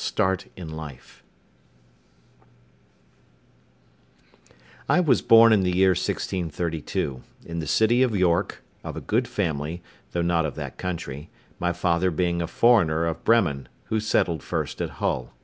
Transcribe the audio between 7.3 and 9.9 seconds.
in the city of York, of a good family,